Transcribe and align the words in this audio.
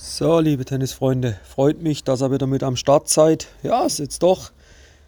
So, 0.00 0.38
liebe 0.38 0.64
Tennisfreunde, 0.64 1.40
freut 1.42 1.82
mich, 1.82 2.04
dass 2.04 2.22
ihr 2.22 2.30
wieder 2.30 2.46
mit 2.46 2.62
am 2.62 2.76
Start 2.76 3.08
seid. 3.08 3.48
Ja, 3.64 3.84
es 3.84 3.94
ist 3.94 3.98
jetzt 3.98 4.22
doch 4.22 4.52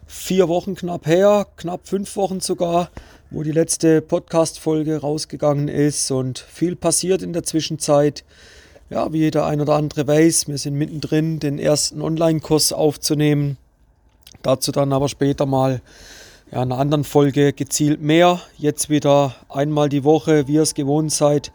vier 0.05 0.49
Wochen 0.49 0.75
knapp 0.75 1.05
her, 1.05 1.47
knapp 1.55 1.87
fünf 1.87 2.17
Wochen 2.17 2.41
sogar, 2.41 2.89
wo 3.29 3.41
die 3.41 3.53
letzte 3.53 4.01
Podcast-Folge 4.01 4.97
rausgegangen 4.97 5.69
ist 5.69 6.11
und 6.11 6.39
viel 6.39 6.75
passiert 6.75 7.21
in 7.21 7.31
der 7.31 7.43
Zwischenzeit. 7.43 8.25
Ja, 8.89 9.13
wie 9.13 9.19
jeder 9.19 9.45
ein 9.45 9.61
oder 9.61 9.75
andere 9.75 10.07
weiß, 10.07 10.49
wir 10.49 10.57
sind 10.57 10.75
mittendrin, 10.75 11.39
den 11.39 11.57
ersten 11.57 12.01
Online-Kurs 12.01 12.73
aufzunehmen. 12.73 13.55
Dazu 14.41 14.73
dann 14.73 14.91
aber 14.91 15.07
später 15.07 15.45
mal 15.45 15.81
ja, 16.51 16.63
in 16.63 16.69
einer 16.69 16.79
anderen 16.79 17.05
Folge 17.05 17.53
gezielt 17.53 18.01
mehr. 18.01 18.41
Jetzt 18.57 18.89
wieder 18.89 19.35
einmal 19.47 19.87
die 19.87 20.03
Woche, 20.03 20.49
wie 20.49 20.55
ihr 20.55 20.63
es 20.63 20.73
gewohnt 20.73 21.13
seid 21.13 21.53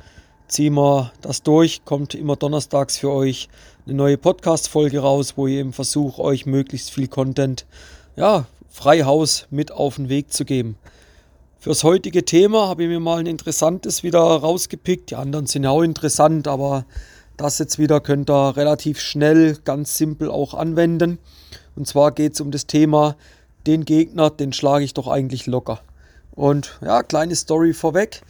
ziehen 0.49 0.75
wir 0.75 1.13
das 1.21 1.43
durch. 1.43 1.85
Kommt 1.85 2.15
immer 2.15 2.37
donnerstags 2.37 2.99
für 2.99 3.11
euch 3.11 3.49
eine 3.87 3.95
neue 3.95 4.19
Podcast-Folge 4.19 5.01
raus, 5.01 5.35
wo 5.37 5.47
ich 5.47 5.55
eben 5.55 5.73
versuche, 5.73 6.23
euch 6.23 6.47
möglichst 6.47 6.91
viel 6.91 7.09
Content, 7.09 7.67
ja, 8.17 8.47
frei 8.71 9.05
Haus 9.05 9.47
mit 9.51 9.73
auf 9.73 9.97
den 9.97 10.09
Weg 10.09 10.33
zu 10.33 10.45
geben. 10.45 10.77
Fürs 11.59 11.83
heutige 11.83 12.25
Thema 12.25 12.69
habe 12.69 12.85
ich 12.85 12.89
mir 12.89 13.01
mal 13.01 13.19
ein 13.19 13.27
interessantes 13.27 14.03
wieder 14.03 14.21
rausgepickt. 14.21 15.11
Die 15.11 15.17
anderen 15.17 15.47
sind 15.47 15.65
ja 15.65 15.71
auch 15.71 15.83
interessant, 15.83 16.47
aber 16.47 16.85
das 17.37 17.59
jetzt 17.59 17.79
wieder 17.79 18.01
könnt 18.01 18.31
ihr 18.31 18.57
relativ 18.57 19.01
schnell, 19.01 19.59
ganz 19.65 19.97
simpel 19.97 20.31
auch 20.31 20.55
anwenden. 20.55 21.19
Und 21.75 21.87
zwar 21.87 22.13
geht 22.13 22.35
es 22.35 22.41
um 22.41 22.51
das 22.51 22.67
Thema, 22.67 23.17
den 23.67 23.85
Gegner, 23.85 24.31
den 24.31 24.53
schlage 24.53 24.85
ich 24.85 24.95
doch 24.95 25.09
eigentlich 25.09 25.47
locker. 25.47 25.81
Und 26.33 26.79
ja, 26.83 27.03
kleine 27.03 27.35
Story 27.35 27.73
vorweg. 27.73 28.23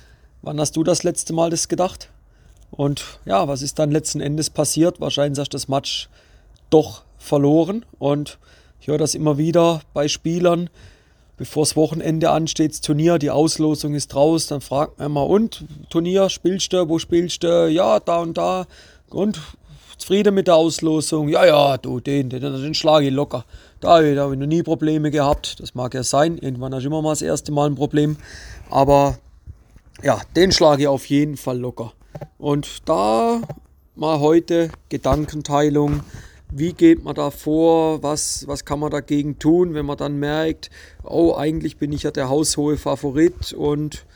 Wann 0.46 0.60
hast 0.60 0.76
du 0.76 0.84
das 0.84 1.02
letzte 1.02 1.32
Mal 1.32 1.50
das 1.50 1.66
gedacht? 1.66 2.08
Und 2.70 3.02
ja, 3.24 3.48
was 3.48 3.62
ist 3.62 3.80
dann 3.80 3.90
letzten 3.90 4.20
Endes 4.20 4.48
passiert? 4.48 5.00
Wahrscheinlich 5.00 5.40
hast 5.40 5.52
du 5.52 5.56
das 5.56 5.66
Match 5.66 6.08
doch 6.70 7.02
verloren. 7.18 7.84
Und 7.98 8.38
ich 8.78 8.86
höre 8.86 8.96
das 8.96 9.16
immer 9.16 9.38
wieder 9.38 9.80
bei 9.92 10.06
Spielern, 10.06 10.70
bevor 11.36 11.64
das 11.64 11.74
Wochenende 11.74 12.30
ansteht, 12.30 12.70
das 12.70 12.80
Turnier, 12.80 13.18
die 13.18 13.32
Auslosung 13.32 13.96
ist 13.96 14.14
raus, 14.14 14.46
dann 14.46 14.60
fragt 14.60 15.00
man 15.00 15.06
immer, 15.06 15.26
und 15.26 15.64
Turnier, 15.90 16.28
spielst 16.28 16.72
du, 16.72 16.88
wo 16.88 17.00
spielst 17.00 17.42
du? 17.42 17.68
Ja, 17.68 17.98
da 17.98 18.20
und 18.20 18.38
da. 18.38 18.66
Und 19.10 19.40
zufrieden 19.98 20.32
mit 20.32 20.46
der 20.46 20.54
Auslosung? 20.54 21.28
Ja, 21.28 21.44
ja, 21.44 21.76
du, 21.76 21.98
den, 21.98 22.30
den, 22.30 22.40
den 22.40 22.74
schlage 22.74 23.08
ich 23.08 23.12
locker. 23.12 23.44
Da, 23.80 24.00
da 24.00 24.22
habe 24.22 24.34
ich 24.34 24.38
noch 24.38 24.46
nie 24.46 24.62
Probleme 24.62 25.10
gehabt. 25.10 25.58
Das 25.58 25.74
mag 25.74 25.92
ja 25.94 26.04
sein. 26.04 26.38
Irgendwann 26.38 26.72
hast 26.72 26.84
du 26.84 26.86
immer 26.86 27.02
mal 27.02 27.10
das 27.10 27.22
erste 27.22 27.50
Mal 27.50 27.68
ein 27.68 27.74
Problem. 27.74 28.16
Aber 28.70 29.18
ja, 30.02 30.20
den 30.34 30.52
schlage 30.52 30.82
ich 30.82 30.88
auf 30.88 31.06
jeden 31.06 31.36
Fall 31.36 31.58
locker. 31.58 31.92
Und 32.38 32.88
da 32.88 33.40
mal 33.94 34.20
heute 34.20 34.70
Gedankenteilung. 34.88 36.00
Wie 36.50 36.74
geht 36.74 37.02
man 37.02 37.14
da 37.14 37.30
vor? 37.30 38.02
Was, 38.02 38.46
was 38.46 38.64
kann 38.64 38.78
man 38.78 38.90
dagegen 38.90 39.38
tun, 39.38 39.74
wenn 39.74 39.86
man 39.86 39.96
dann 39.96 40.18
merkt, 40.18 40.70
oh, 41.02 41.34
eigentlich 41.34 41.78
bin 41.78 41.92
ich 41.92 42.04
ja 42.04 42.10
der 42.10 42.28
haushohe 42.28 42.76
Favorit 42.76 43.52
und 43.52 44.06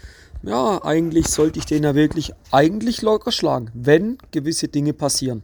ja, 0.42 0.82
eigentlich 0.84 1.28
sollte 1.28 1.58
ich 1.58 1.66
den 1.66 1.82
ja 1.82 1.94
wirklich 1.94 2.32
eigentlich 2.50 3.02
locker 3.02 3.32
schlagen, 3.32 3.70
wenn 3.74 4.18
gewisse 4.30 4.68
Dinge 4.68 4.92
passieren. 4.92 5.42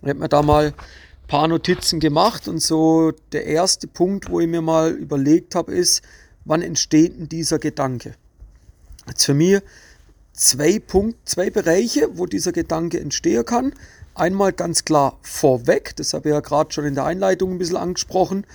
Ich 0.00 0.08
habe 0.08 0.18
mir 0.18 0.28
da 0.28 0.42
mal 0.42 0.66
ein 0.66 0.74
paar 1.28 1.48
Notizen 1.48 2.00
gemacht 2.00 2.48
und 2.48 2.60
so 2.60 3.12
der 3.32 3.46
erste 3.46 3.86
Punkt, 3.86 4.30
wo 4.30 4.40
ich 4.40 4.48
mir 4.48 4.62
mal 4.62 4.90
überlegt 4.90 5.54
habe, 5.54 5.72
ist, 5.72 6.02
wann 6.44 6.62
entsteht 6.62 7.18
denn 7.18 7.28
dieser 7.28 7.58
Gedanke? 7.58 8.14
Jetzt 9.08 9.24
für 9.24 9.34
mich 9.34 9.60
zwei 10.32 10.78
Punkt, 10.78 11.28
zwei 11.28 11.50
Bereiche, 11.50 12.16
wo 12.16 12.26
dieser 12.26 12.52
Gedanke 12.52 13.00
entstehen 13.00 13.44
kann. 13.44 13.74
Einmal 14.14 14.52
ganz 14.52 14.84
klar 14.84 15.18
vorweg, 15.22 15.96
das 15.96 16.12
habe 16.12 16.28
ich 16.28 16.34
ja 16.34 16.40
gerade 16.40 16.72
schon 16.72 16.84
in 16.84 16.94
der 16.94 17.04
Einleitung 17.04 17.52
ein 17.52 17.58
bisschen 17.58 17.76
angesprochen. 17.76 18.46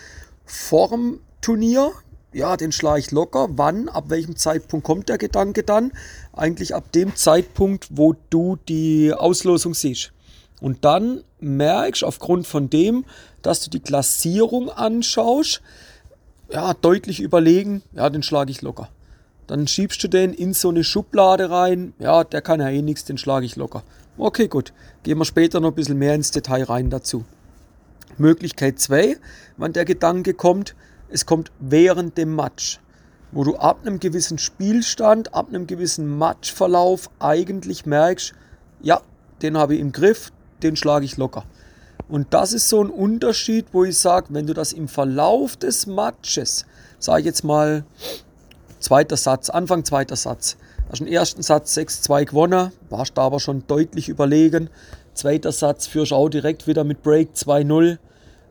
Vorm 0.45 1.19
Turnier, 1.41 1.91
ja, 2.31 2.57
den 2.57 2.71
schlage 2.71 2.99
ich 2.99 3.11
locker. 3.11 3.47
Wann, 3.51 3.89
ab 3.89 4.05
welchem 4.09 4.35
Zeitpunkt 4.35 4.85
kommt 4.85 5.09
der 5.09 5.17
Gedanke 5.17 5.63
dann? 5.63 5.91
Eigentlich 6.33 6.75
ab 6.75 6.91
dem 6.91 7.15
Zeitpunkt, 7.15 7.87
wo 7.89 8.15
du 8.29 8.57
die 8.67 9.13
Auslosung 9.13 9.73
siehst. 9.73 10.11
Und 10.61 10.85
dann 10.85 11.23
merkst 11.39 12.01
du 12.01 12.05
aufgrund 12.05 12.47
von 12.47 12.69
dem, 12.69 13.05
dass 13.41 13.61
du 13.61 13.69
die 13.69 13.79
Klassierung 13.79 14.69
anschaust, 14.69 15.61
ja, 16.49 16.73
deutlich 16.73 17.19
überlegen, 17.19 17.83
ja, 17.93 18.09
den 18.09 18.23
schlage 18.23 18.51
ich 18.51 18.61
locker. 18.61 18.89
Dann 19.47 19.67
schiebst 19.67 20.03
du 20.03 20.07
den 20.07 20.33
in 20.33 20.53
so 20.53 20.69
eine 20.69 20.83
Schublade 20.83 21.49
rein. 21.49 21.93
Ja, 21.99 22.23
der 22.23 22.41
kann 22.41 22.59
ja 22.59 22.69
eh 22.69 22.81
nichts, 22.81 23.05
den 23.05 23.17
schlage 23.17 23.45
ich 23.45 23.55
locker. 23.55 23.83
Okay, 24.17 24.47
gut. 24.47 24.73
Gehen 25.03 25.17
wir 25.17 25.25
später 25.25 25.59
noch 25.59 25.69
ein 25.69 25.75
bisschen 25.75 25.97
mehr 25.97 26.15
ins 26.15 26.31
Detail 26.31 26.63
rein 26.63 26.89
dazu. 26.89 27.23
Möglichkeit 28.17 28.79
2, 28.79 29.17
wann 29.57 29.73
der 29.73 29.85
Gedanke 29.85 30.33
kommt, 30.33 30.75
es 31.09 31.25
kommt 31.25 31.51
während 31.59 32.17
dem 32.17 32.35
Match, 32.35 32.79
wo 33.31 33.43
du 33.43 33.55
ab 33.57 33.79
einem 33.81 33.99
gewissen 33.99 34.37
Spielstand, 34.37 35.33
ab 35.33 35.49
einem 35.49 35.67
gewissen 35.67 36.17
Matchverlauf 36.17 37.09
eigentlich 37.19 37.85
merkst, 37.85 38.33
ja, 38.81 39.01
den 39.41 39.57
habe 39.57 39.75
ich 39.75 39.81
im 39.81 39.91
Griff, 39.91 40.31
den 40.63 40.75
schlage 40.75 41.05
ich 41.05 41.17
locker. 41.17 41.45
Und 42.09 42.33
das 42.33 42.53
ist 42.53 42.69
so 42.69 42.81
ein 42.81 42.89
Unterschied, 42.89 43.67
wo 43.71 43.83
ich 43.83 43.97
sage, 43.97 44.27
wenn 44.29 44.47
du 44.47 44.53
das 44.53 44.73
im 44.73 44.87
Verlauf 44.87 45.57
des 45.57 45.85
Matches, 45.87 46.65
sage 46.99 47.19
ich 47.19 47.25
jetzt 47.25 47.43
mal, 47.43 47.83
Zweiter 48.79 49.17
Satz, 49.17 49.49
Anfang 49.49 49.83
zweiter 49.85 50.15
Satz. 50.15 50.55
Hast 50.89 50.99
den 50.99 51.07
ersten 51.07 51.41
Satz 51.41 51.75
6-2 51.75 52.25
gewonnen, 52.25 52.71
warst 52.89 53.17
da 53.17 53.23
aber 53.23 53.39
schon 53.39 53.63
deutlich 53.65 54.07
überlegen. 54.07 54.69
Zweiter 55.15 55.51
Satz 55.51 55.87
führst 55.87 56.13
auch 56.13 56.29
direkt 56.29 56.67
wieder 56.67 56.83
mit 56.83 57.01
Break 57.01 57.29
2-0. 57.33 57.97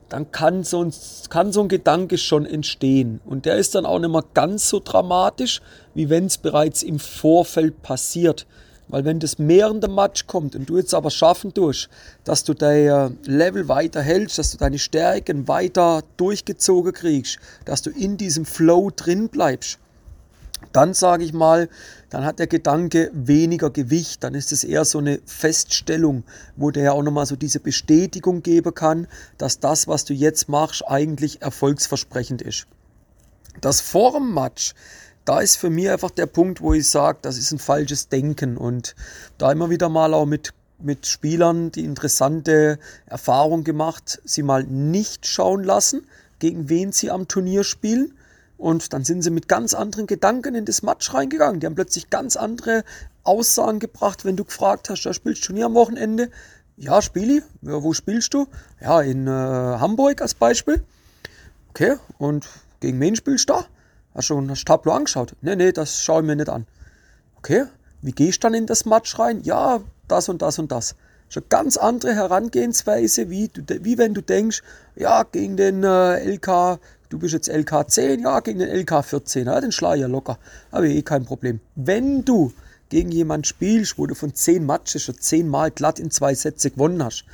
Dann 0.09 0.31
kann 0.31 0.63
so, 0.63 0.83
ein, 0.83 0.93
kann 1.29 1.53
so 1.53 1.61
ein 1.61 1.69
Gedanke 1.69 2.17
schon 2.17 2.45
entstehen. 2.45 3.21
Und 3.25 3.45
der 3.45 3.55
ist 3.55 3.73
dann 3.73 3.85
auch 3.85 3.99
nicht 3.99 4.11
mehr 4.11 4.23
ganz 4.33 4.67
so 4.67 4.81
dramatisch, 4.83 5.61
wie 5.93 6.09
wenn 6.09 6.25
es 6.25 6.37
bereits 6.37 6.83
im 6.83 6.99
Vorfeld 6.99 7.81
passiert. 7.81 8.45
Weil 8.89 9.05
wenn 9.05 9.19
das 9.19 9.35
während 9.37 9.83
dem 9.83 9.95
Match 9.95 10.27
kommt 10.27 10.55
und 10.55 10.69
du 10.69 10.77
jetzt 10.77 10.93
aber 10.93 11.09
schaffen 11.09 11.53
tust, 11.53 11.89
dass 12.25 12.43
du 12.43 12.53
dein 12.53 13.17
Level 13.25 13.67
weiter 13.69 14.01
hältst, 14.01 14.37
dass 14.37 14.51
du 14.51 14.57
deine 14.57 14.79
Stärken 14.79 15.47
weiter 15.47 16.03
durchgezogen 16.17 16.93
kriegst, 16.93 17.39
dass 17.65 17.81
du 17.81 17.89
in 17.89 18.17
diesem 18.17 18.45
Flow 18.45 18.91
drin 18.95 19.27
bleibst, 19.29 19.79
dann 20.77 20.93
sage 20.93 21.23
ich 21.23 21.33
mal, 21.33 21.69
dann 22.11 22.23
hat 22.23 22.37
der 22.37 22.45
Gedanke 22.45 23.09
weniger 23.11 23.71
Gewicht, 23.71 24.23
dann 24.23 24.35
ist 24.35 24.51
es 24.51 24.63
eher 24.63 24.85
so 24.85 24.99
eine 24.99 25.19
Feststellung, 25.25 26.23
wo 26.55 26.69
der 26.69 26.83
ja 26.83 26.91
auch 26.91 27.01
nochmal 27.01 27.25
so 27.25 27.35
diese 27.35 27.59
Bestätigung 27.59 28.43
geben 28.43 28.75
kann, 28.75 29.07
dass 29.39 29.59
das, 29.59 29.87
was 29.87 30.05
du 30.05 30.13
jetzt 30.13 30.49
machst, 30.49 30.87
eigentlich 30.87 31.41
erfolgsversprechend 31.41 32.43
ist. 32.43 32.67
Das 33.59 33.81
vor 33.81 34.13
dem 34.13 34.35
Match, 34.35 34.75
da 35.25 35.39
ist 35.39 35.55
für 35.55 35.71
mich 35.71 35.89
einfach 35.89 36.11
der 36.11 36.27
Punkt, 36.27 36.61
wo 36.61 36.75
ich 36.75 36.87
sage, 36.87 37.17
das 37.23 37.39
ist 37.39 37.51
ein 37.51 37.57
falsches 37.57 38.09
Denken. 38.09 38.55
Und 38.55 38.95
da 39.39 39.51
immer 39.51 39.71
wieder 39.71 39.89
mal 39.89 40.13
auch 40.13 40.27
mit 40.27 40.53
mit 40.79 41.07
Spielern 41.07 41.71
die 41.71 41.85
interessante 41.85 42.77
Erfahrung 43.07 43.63
gemacht, 43.63 44.21
sie 44.25 44.43
mal 44.43 44.63
nicht 44.63 45.25
schauen 45.25 45.63
lassen, 45.63 46.05
gegen 46.37 46.69
wen 46.69 46.91
sie 46.91 47.09
am 47.09 47.27
Turnier 47.27 47.63
spielen, 47.63 48.13
und 48.57 48.93
dann 48.93 49.03
sind 49.03 49.21
sie 49.21 49.29
mit 49.29 49.47
ganz 49.47 49.73
anderen 49.73 50.07
Gedanken 50.07 50.55
in 50.55 50.65
das 50.65 50.81
Match 50.81 51.13
reingegangen. 51.13 51.59
Die 51.59 51.65
haben 51.65 51.75
plötzlich 51.75 52.09
ganz 52.09 52.35
andere 52.35 52.83
Aussagen 53.23 53.79
gebracht, 53.79 54.25
wenn 54.25 54.35
du 54.35 54.45
gefragt 54.45 54.89
hast, 54.89 55.03
ja, 55.03 55.13
spielst 55.13 55.43
du 55.43 55.47
Turnier 55.47 55.67
am 55.67 55.75
Wochenende? 55.75 56.29
Ja, 56.75 57.01
spiele 57.01 57.37
ich. 57.37 57.43
Ja, 57.61 57.81
wo 57.83 57.93
spielst 57.93 58.33
du? 58.33 58.47
Ja, 58.81 59.01
in 59.01 59.27
äh, 59.27 59.31
Hamburg 59.31 60.21
als 60.21 60.33
Beispiel. 60.33 60.83
Okay, 61.69 61.97
und 62.17 62.47
gegen 62.79 62.99
wen 62.99 63.15
spielst 63.15 63.49
du 63.49 63.53
da? 63.53 63.65
Hast 64.13 64.29
du 64.29 64.35
schon 64.35 64.47
das 64.47 64.63
Tableau 64.63 64.93
angeschaut? 64.93 65.35
Nee, 65.41 65.55
nee, 65.55 65.71
das 65.71 66.03
schaue 66.03 66.21
ich 66.21 66.27
mir 66.27 66.35
nicht 66.35 66.49
an. 66.49 66.65
Okay, 67.37 67.65
wie 68.01 68.11
gehst 68.11 68.43
du 68.43 68.47
dann 68.47 68.53
in 68.53 68.65
das 68.65 68.85
Match 68.85 69.17
rein? 69.19 69.41
Ja, 69.43 69.81
das 70.07 70.29
und 70.29 70.41
das 70.41 70.59
und 70.59 70.71
das. 70.71 70.95
Schon 71.29 71.43
ganz 71.49 71.77
andere 71.77 72.15
Herangehensweise, 72.15 73.29
wie, 73.29 73.49
du, 73.49 73.61
wie 73.83 73.97
wenn 73.97 74.13
du 74.13 74.21
denkst, 74.21 74.63
ja, 74.95 75.23
gegen 75.23 75.57
den 75.57 75.83
äh, 75.83 76.23
LK 76.23 76.79
Du 77.09 77.19
bist 77.19 77.33
jetzt 77.33 77.49
LK10, 77.49 78.21
ja, 78.21 78.39
gegen 78.41 78.59
den 78.59 78.69
LK14, 78.69 79.45
ja, 79.45 79.61
den 79.61 79.71
schlage 79.71 79.95
ich 79.95 80.01
ja 80.01 80.07
locker. 80.07 80.37
Aber 80.71 80.85
eh 80.85 81.01
kein 81.01 81.25
Problem. 81.25 81.59
Wenn 81.75 82.25
du 82.25 82.51
gegen 82.89 83.11
jemanden 83.11 83.45
spielst, 83.45 83.97
wo 83.97 84.07
du 84.07 84.15
von 84.15 84.33
10 84.33 84.65
Matches 84.65 85.03
schon 85.03 85.19
10 85.19 85.47
Mal 85.47 85.71
glatt 85.71 85.99
in 85.99 86.11
zwei 86.11 86.33
Sätze 86.35 86.71
gewonnen 86.71 87.03
hast, 87.03 87.25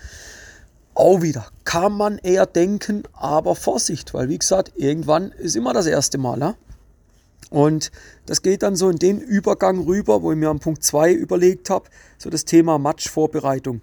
auch 0.96 1.22
wieder, 1.24 1.48
kann 1.64 1.94
man 1.94 2.20
eher 2.20 2.46
denken, 2.46 3.04
aber 3.14 3.56
Vorsicht, 3.56 4.14
weil 4.14 4.30
wie 4.30 4.38
gesagt, 4.38 4.74
irgendwann 4.76 5.32
ist 5.32 5.56
immer 5.56 5.74
das 5.74 5.88
erste 5.88 6.20
Mal. 6.20 6.40
Ja? 6.40 6.56
Und 7.50 7.92
das 8.26 8.42
geht 8.42 8.64
dann 8.64 8.76
so 8.76 8.90
in 8.90 8.98
den 8.98 9.20
Übergang 9.20 9.80
rüber, 9.80 10.22
wo 10.22 10.32
ich 10.32 10.38
mir 10.38 10.50
am 10.50 10.60
Punkt 10.60 10.84
2 10.84 11.14
überlegt 11.14 11.70
habe, 11.70 11.90
so 12.18 12.30
das 12.30 12.46
Thema 12.46 12.78
Matchvorbereitung. 12.78 13.82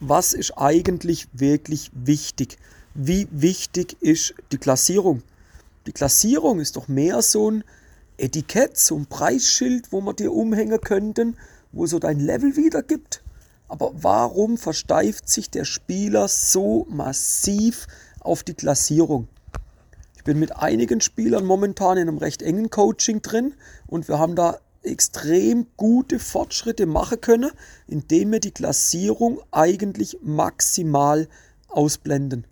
Was 0.00 0.34
ist 0.34 0.52
eigentlich 0.56 1.28
wirklich 1.32 1.90
wichtig? 1.94 2.58
Wie 2.96 3.28
wichtig 3.30 3.96
ist 4.00 4.34
die 4.52 4.58
Klassierung. 4.58 5.22
Die 5.86 5.92
Klassierung 5.92 6.60
ist 6.60 6.76
doch 6.76 6.88
mehr 6.88 7.22
so 7.22 7.50
ein 7.50 7.64
Etikett, 8.16 8.78
so 8.78 8.96
ein 8.96 9.06
Preisschild, 9.06 9.92
wo 9.92 10.00
man 10.00 10.16
dir 10.16 10.32
umhängen 10.32 10.80
könnten, 10.80 11.36
wo 11.72 11.86
so 11.86 11.98
dein 11.98 12.18
Level 12.18 12.56
wiedergibt. 12.56 13.22
Aber 13.68 13.92
warum 13.94 14.56
versteift 14.56 15.28
sich 15.28 15.50
der 15.50 15.64
Spieler 15.64 16.28
so 16.28 16.86
massiv 16.88 17.86
auf 18.20 18.42
die 18.42 18.54
Klassierung? 18.54 19.28
Ich 20.16 20.24
bin 20.24 20.38
mit 20.38 20.56
einigen 20.56 21.00
Spielern 21.00 21.44
momentan 21.44 21.98
in 21.98 22.08
einem 22.08 22.18
recht 22.18 22.42
engen 22.42 22.70
Coaching 22.70 23.22
drin 23.22 23.54
und 23.86 24.08
wir 24.08 24.18
haben 24.18 24.34
da 24.34 24.58
extrem 24.82 25.66
gute 25.76 26.18
Fortschritte 26.18 26.86
machen 26.86 27.20
können, 27.20 27.50
indem 27.86 28.32
wir 28.32 28.40
die 28.40 28.52
Klassierung 28.52 29.40
eigentlich 29.50 30.18
maximal 30.22 31.28
ausblenden. 31.68 32.46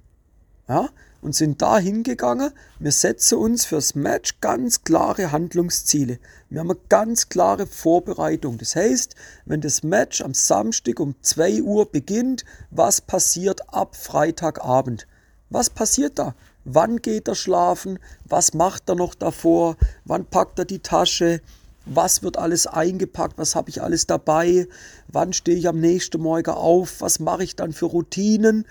Ja, 0.68 0.88
und 1.20 1.34
sind 1.34 1.62
da 1.62 1.78
hingegangen. 1.78 2.52
Wir 2.78 2.92
setzen 2.92 3.38
uns 3.38 3.64
fürs 3.64 3.94
Match 3.94 4.40
ganz 4.40 4.84
klare 4.84 5.32
Handlungsziele. 5.32 6.18
Wir 6.50 6.60
haben 6.60 6.70
eine 6.70 6.80
ganz 6.88 7.28
klare 7.28 7.66
Vorbereitung. 7.66 8.58
Das 8.58 8.76
heißt, 8.76 9.14
wenn 9.46 9.60
das 9.60 9.82
Match 9.82 10.20
am 10.20 10.34
Samstag 10.34 11.00
um 11.00 11.14
2 11.20 11.62
Uhr 11.62 11.90
beginnt, 11.90 12.44
was 12.70 13.00
passiert 13.00 13.74
ab 13.74 13.96
Freitagabend? 13.96 15.06
Was 15.50 15.70
passiert 15.70 16.18
da? 16.18 16.34
Wann 16.64 17.02
geht 17.02 17.28
er 17.28 17.34
schlafen? 17.34 17.98
Was 18.24 18.54
macht 18.54 18.88
er 18.88 18.94
noch 18.94 19.14
davor? 19.14 19.76
Wann 20.04 20.26
packt 20.26 20.58
er 20.58 20.64
die 20.64 20.80
Tasche? 20.80 21.40
Was 21.86 22.22
wird 22.22 22.38
alles 22.38 22.66
eingepackt? 22.66 23.36
Was 23.36 23.54
habe 23.54 23.68
ich 23.68 23.82
alles 23.82 24.06
dabei? 24.06 24.66
Wann 25.08 25.34
stehe 25.34 25.58
ich 25.58 25.68
am 25.68 25.80
nächsten 25.80 26.22
Morgen 26.22 26.50
auf? 26.50 27.02
Was 27.02 27.18
mache 27.18 27.44
ich 27.44 27.56
dann 27.56 27.72
für 27.72 27.86
Routinen? 27.86 28.66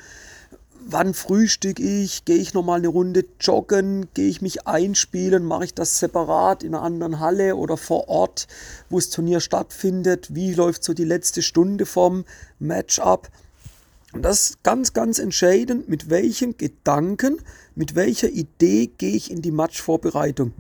Wann 0.86 1.14
frühstück 1.14 1.80
ich, 1.80 2.26
gehe 2.26 2.38
ich 2.38 2.54
nochmal 2.54 2.80
eine 2.80 2.88
Runde 2.88 3.26
joggen, 3.40 4.08
gehe 4.14 4.30
ich 4.30 4.42
mich 4.42 4.68
einspielen, 4.68 5.46
mache 5.46 5.66
ich 5.66 5.74
das 5.74 6.00
separat 6.00 6.64
in 6.64 6.76
einer 6.76 6.84
anderen 6.84 7.20
Halle 7.20 7.56
oder 7.56 7.78
vor 7.78 8.08
Ort, 8.08 8.48
wo 8.90 8.98
das 8.98 9.10
Turnier 9.10 9.40
stattfindet, 9.40 10.36
wie 10.36 10.54
läuft 10.54 10.84
so 10.84 10.94
die 10.94 11.04
letzte 11.04 11.42
Stunde 11.42 11.86
vom 11.86 12.26
Match 12.60 13.00
ab. 13.00 13.30
Und 14.14 14.22
das 14.22 14.52
ist 14.52 14.64
ganz, 14.64 14.94
ganz 14.94 15.20
entscheidend, 15.20 15.90
mit 15.90 16.10
welchen 16.10 16.58
Gedanken, 16.58 17.40
mit 17.76 17.96
welcher 17.96 18.30
Idee 18.30 18.92
gehe 18.98 19.16
ich 19.16 19.32
in 19.32 19.42
die 19.42 19.52
Matchvorbereitung. 19.52 20.54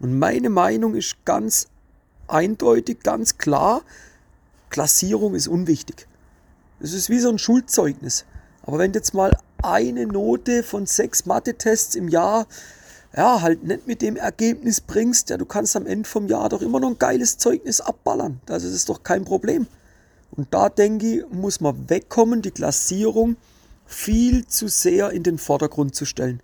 Und 0.00 0.18
meine 0.18 0.50
Meinung 0.50 0.94
ist 0.94 1.16
ganz 1.24 1.68
eindeutig, 2.26 3.00
ganz 3.02 3.38
klar, 3.38 3.82
Klassierung 4.70 5.34
ist 5.34 5.48
unwichtig. 5.48 6.06
Es 6.80 6.92
ist 6.92 7.10
wie 7.10 7.20
so 7.20 7.28
ein 7.28 7.38
Schulzeugnis. 7.38 8.24
Aber 8.62 8.78
wenn 8.78 8.92
du 8.92 8.98
jetzt 8.98 9.14
mal 9.14 9.36
eine 9.62 10.06
Note 10.06 10.62
von 10.62 10.86
sechs 10.86 11.26
Mathe-Tests 11.26 11.94
im 11.94 12.08
Jahr, 12.08 12.46
ja, 13.16 13.40
halt 13.40 13.64
nicht 13.64 13.86
mit 13.86 14.02
dem 14.02 14.16
Ergebnis 14.16 14.80
bringst, 14.80 15.30
ja, 15.30 15.38
du 15.38 15.46
kannst 15.46 15.74
am 15.76 15.86
Ende 15.86 16.08
vom 16.08 16.28
Jahr 16.28 16.48
doch 16.48 16.60
immer 16.60 16.80
noch 16.80 16.90
ein 16.90 16.98
geiles 16.98 17.38
Zeugnis 17.38 17.80
abballern. 17.80 18.40
Das 18.46 18.62
ist 18.62 18.88
doch 18.88 19.02
kein 19.02 19.24
Problem. 19.24 19.66
Und 20.32 20.52
da 20.52 20.68
denke 20.68 21.06
ich, 21.06 21.30
muss 21.30 21.60
man 21.60 21.88
wegkommen, 21.88 22.42
die 22.42 22.50
Klassierung 22.50 23.36
viel 23.86 24.46
zu 24.46 24.68
sehr 24.68 25.10
in 25.10 25.22
den 25.22 25.38
Vordergrund 25.38 25.94
zu 25.94 26.04
stellen. 26.04 26.42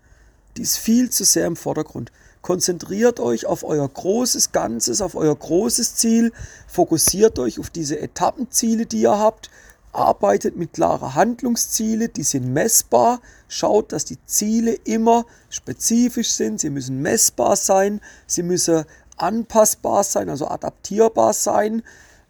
Die 0.56 0.62
ist 0.62 0.78
viel 0.78 1.10
zu 1.10 1.24
sehr 1.24 1.46
im 1.46 1.56
Vordergrund. 1.56 2.12
Konzentriert 2.40 3.20
euch 3.20 3.46
auf 3.46 3.64
euer 3.64 3.88
großes 3.88 4.52
Ganzes, 4.52 5.00
auf 5.00 5.14
euer 5.14 5.36
großes 5.36 5.94
Ziel. 5.94 6.32
Fokussiert 6.66 7.38
euch 7.38 7.58
auf 7.58 7.70
diese 7.70 8.00
Etappenziele, 8.00 8.86
die 8.86 9.02
ihr 9.02 9.18
habt 9.18 9.50
arbeitet 9.92 10.56
mit 10.56 10.72
klaren 10.72 11.14
Handlungsziele, 11.14 12.08
die 12.08 12.22
sind 12.22 12.52
messbar, 12.52 13.20
schaut, 13.48 13.92
dass 13.92 14.04
die 14.04 14.18
Ziele 14.26 14.72
immer 14.72 15.26
spezifisch 15.50 16.30
sind, 16.30 16.60
sie 16.60 16.70
müssen 16.70 17.02
messbar 17.02 17.56
sein, 17.56 18.00
sie 18.26 18.42
müssen 18.42 18.84
anpassbar 19.18 20.02
sein, 20.02 20.30
also 20.30 20.48
adaptierbar 20.48 21.34
sein, 21.34 21.82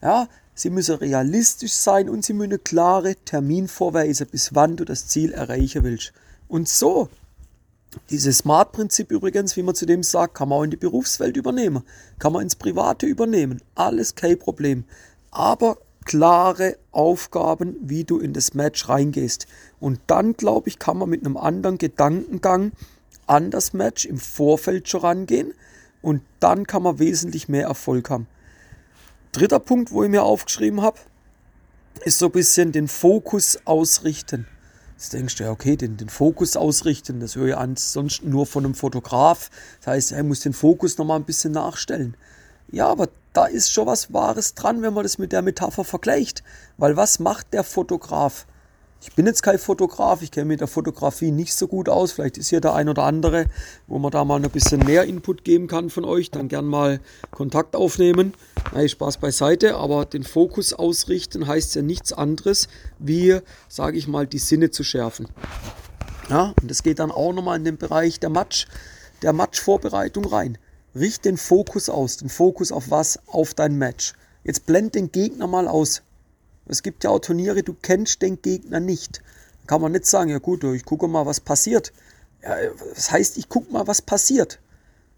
ja, 0.02 0.28
sie 0.54 0.70
müssen 0.70 0.96
realistisch 0.96 1.72
sein 1.72 2.08
und 2.08 2.24
sie 2.24 2.32
müssen 2.32 2.62
klare 2.64 3.14
Terminvorweise, 3.14 4.26
bis 4.26 4.54
wann 4.54 4.76
du 4.76 4.84
das 4.84 5.06
Ziel 5.06 5.32
erreichen 5.32 5.84
willst. 5.84 6.12
Und 6.48 6.68
so, 6.68 7.08
dieses 8.10 8.38
Smart-Prinzip 8.38 9.10
übrigens, 9.12 9.56
wie 9.56 9.62
man 9.62 9.74
zu 9.74 9.86
dem 9.86 10.02
sagt, 10.02 10.34
kann 10.34 10.48
man 10.48 10.58
auch 10.58 10.64
in 10.64 10.70
die 10.70 10.76
Berufswelt 10.76 11.36
übernehmen, 11.36 11.84
kann 12.18 12.32
man 12.32 12.42
ins 12.42 12.56
Private 12.56 13.06
übernehmen, 13.06 13.62
alles 13.74 14.14
kein 14.14 14.38
Problem. 14.38 14.84
Aber 15.30 15.78
klare 16.04 16.76
Aufgaben, 16.90 17.76
wie 17.80 18.04
du 18.04 18.18
in 18.18 18.32
das 18.32 18.54
Match 18.54 18.88
reingehst. 18.88 19.46
Und 19.80 20.00
dann, 20.06 20.34
glaube 20.34 20.68
ich, 20.68 20.78
kann 20.78 20.98
man 20.98 21.08
mit 21.08 21.24
einem 21.24 21.36
anderen 21.36 21.78
Gedankengang 21.78 22.72
an 23.26 23.50
das 23.50 23.72
Match 23.72 24.04
im 24.04 24.18
Vorfeld 24.18 24.88
schon 24.88 25.00
rangehen 25.00 25.54
und 26.02 26.22
dann 26.40 26.66
kann 26.66 26.82
man 26.82 26.98
wesentlich 26.98 27.48
mehr 27.48 27.66
Erfolg 27.66 28.10
haben. 28.10 28.26
Dritter 29.32 29.60
Punkt, 29.60 29.92
wo 29.92 30.02
ich 30.02 30.10
mir 30.10 30.24
aufgeschrieben 30.24 30.82
habe, 30.82 30.98
ist 32.04 32.18
so 32.18 32.26
ein 32.26 32.32
bisschen 32.32 32.72
den 32.72 32.88
Fokus 32.88 33.58
ausrichten. 33.64 34.46
Jetzt 34.94 35.12
denkst 35.14 35.36
du 35.36 35.44
ja, 35.44 35.50
okay, 35.50 35.76
den, 35.76 35.96
den 35.96 36.08
Fokus 36.08 36.56
ausrichten, 36.56 37.20
das 37.20 37.34
höre 37.34 37.48
ich 37.48 37.56
ansonsten 37.56 38.30
nur 38.30 38.46
von 38.46 38.64
einem 38.64 38.74
Fotograf. 38.74 39.50
Das 39.80 39.86
heißt, 39.88 40.12
er 40.12 40.22
muss 40.22 40.40
den 40.40 40.52
Fokus 40.52 40.98
nochmal 40.98 41.18
ein 41.18 41.24
bisschen 41.24 41.52
nachstellen. 41.52 42.16
Ja, 42.72 42.88
aber 42.88 43.08
da 43.34 43.44
ist 43.44 43.70
schon 43.70 43.86
was 43.86 44.12
Wahres 44.12 44.54
dran, 44.54 44.82
wenn 44.82 44.94
man 44.94 45.02
das 45.02 45.18
mit 45.18 45.32
der 45.32 45.42
Metapher 45.42 45.84
vergleicht. 45.84 46.42
Weil 46.78 46.96
was 46.96 47.18
macht 47.18 47.52
der 47.52 47.64
Fotograf? 47.64 48.46
Ich 49.02 49.14
bin 49.14 49.26
jetzt 49.26 49.42
kein 49.42 49.58
Fotograf, 49.58 50.22
ich 50.22 50.30
kenne 50.30 50.46
mit 50.46 50.60
der 50.60 50.68
Fotografie 50.68 51.32
nicht 51.32 51.54
so 51.54 51.66
gut 51.66 51.88
aus. 51.88 52.12
Vielleicht 52.12 52.38
ist 52.38 52.50
hier 52.50 52.60
der 52.60 52.74
ein 52.74 52.88
oder 52.88 53.02
andere, 53.02 53.46
wo 53.88 53.98
man 53.98 54.12
da 54.12 54.24
mal 54.24 54.42
ein 54.42 54.50
bisschen 54.50 54.84
mehr 54.84 55.04
Input 55.04 55.44
geben 55.44 55.66
kann 55.66 55.90
von 55.90 56.04
euch. 56.04 56.30
Dann 56.30 56.48
gern 56.48 56.66
mal 56.66 57.00
Kontakt 57.30 57.74
aufnehmen. 57.74 58.32
Nein, 58.72 58.88
Spaß 58.88 59.18
beiseite, 59.18 59.74
aber 59.74 60.06
den 60.06 60.22
Fokus 60.22 60.72
ausrichten 60.72 61.46
heißt 61.46 61.74
ja 61.74 61.82
nichts 61.82 62.12
anderes, 62.12 62.68
wie, 62.98 63.40
sage 63.68 63.98
ich 63.98 64.06
mal, 64.06 64.26
die 64.26 64.38
Sinne 64.38 64.70
zu 64.70 64.84
schärfen. 64.84 65.26
Ja, 66.30 66.54
und 66.62 66.70
das 66.70 66.82
geht 66.82 67.00
dann 67.00 67.10
auch 67.10 67.32
nochmal 67.32 67.58
in 67.58 67.64
den 67.64 67.76
Bereich 67.76 68.20
der 68.20 68.30
Match, 68.30 68.66
der 69.20 69.32
Matchvorbereitung 69.32 70.24
rein. 70.24 70.58
Richt 70.94 71.24
den 71.24 71.36
Fokus 71.36 71.88
aus. 71.88 72.18
Den 72.18 72.28
Fokus 72.28 72.70
auf 72.72 72.90
was? 72.90 73.18
Auf 73.26 73.54
dein 73.54 73.76
Match. 73.76 74.14
Jetzt 74.44 74.66
blend 74.66 74.94
den 74.94 75.10
Gegner 75.10 75.46
mal 75.46 75.68
aus. 75.68 76.02
Es 76.66 76.82
gibt 76.82 77.04
ja 77.04 77.10
auch 77.10 77.18
Turniere, 77.18 77.62
du 77.62 77.74
kennst 77.74 78.22
den 78.22 78.40
Gegner 78.42 78.80
nicht. 78.80 79.22
Da 79.62 79.66
kann 79.66 79.80
man 79.80 79.92
nicht 79.92 80.06
sagen, 80.06 80.30
ja 80.30 80.38
gut, 80.38 80.64
ich 80.64 80.84
gucke 80.84 81.08
mal, 81.08 81.26
was 81.26 81.40
passiert. 81.40 81.92
Ja, 82.42 82.56
das 82.94 83.10
heißt, 83.10 83.38
ich 83.38 83.48
gucke 83.48 83.72
mal, 83.72 83.86
was 83.86 84.02
passiert. 84.02 84.58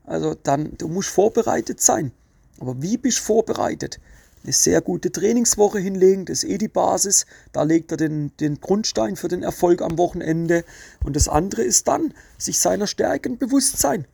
Also 0.05 0.35
dann, 0.35 0.77
du 0.79 0.89
musst 0.89 1.09
vorbereitet 1.09 1.81
sein. 1.81 2.13
Aber 2.61 2.81
wie 2.81 2.97
bist 2.97 3.19
du 3.19 3.23
vorbereitet? 3.23 3.99
Eine 4.43 4.53
sehr 4.53 4.83
gute 4.83 5.11
Trainingswoche 5.11 5.79
hinlegen, 5.79 6.27
das 6.27 6.45
ist 6.45 6.51
eh 6.51 6.59
die 6.59 6.69
Basis. 6.69 7.25
Da 7.53 7.63
legt 7.63 7.91
er 7.91 7.97
den, 7.97 8.37
den 8.39 8.61
Grundstein 8.61 9.17
für 9.17 9.29
den 9.29 9.43
Erfolg 9.43 9.81
am 9.81 9.97
Wochenende. 9.97 10.65
Und 11.03 11.17
das 11.17 11.29
andere 11.29 11.63
ist 11.63 11.89
dann, 11.89 12.13
sich 12.37 12.59
seiner 12.59 12.87
Stärken 12.87 13.39
bewusst 13.39 13.79
sein. 13.79 14.07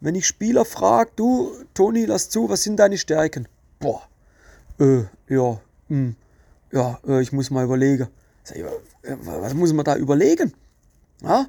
Wenn 0.00 0.14
ich 0.14 0.26
Spieler 0.26 0.64
frage, 0.64 1.10
du, 1.16 1.52
Toni, 1.74 2.04
lass 2.04 2.30
zu, 2.30 2.48
was 2.48 2.62
sind 2.62 2.76
deine 2.76 2.98
Stärken? 2.98 3.48
Boah, 3.80 4.02
äh, 4.78 5.02
ja, 5.28 5.60
hm, 5.88 6.14
ja, 6.72 7.00
äh, 7.06 7.20
ich 7.20 7.32
muss 7.32 7.50
mal 7.50 7.64
überlegen. 7.64 8.08
Ich, 8.44 8.62
äh, 8.62 9.16
was 9.22 9.54
muss 9.54 9.72
man 9.72 9.84
da 9.84 9.96
überlegen? 9.96 10.54
Ja, 11.22 11.46